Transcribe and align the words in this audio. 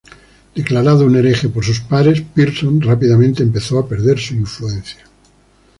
Declarado 0.55 1.05
un 1.05 1.15
hereje 1.15 1.47
por 1.49 1.63
sus 1.63 1.79
pares, 1.79 2.21
Pearson 2.33 2.81
rápidamente 2.81 3.43
empezó 3.43 3.77
a 3.77 3.87
perder 3.87 4.17
su 4.17 4.33
influencia. 4.33 5.05